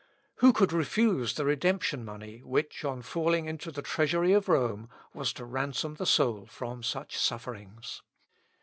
[0.37, 5.31] Who could refuse the redemption money which, on falling into the treasury of Rome, was
[5.33, 8.01] to ransom the soul from such sufferings?